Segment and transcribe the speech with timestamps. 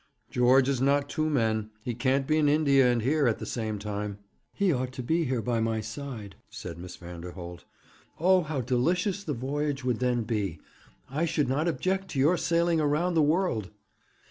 [0.31, 1.69] 'George is not two men.
[1.83, 4.17] He can't be in India and here at the same time.'
[4.51, 7.65] 'He ought to be here, by my side,' said Miss Vanderholt.
[8.19, 10.59] 'Oh, how delicious the voyage would then be!
[11.07, 13.69] I should not object to your sailing round the world.'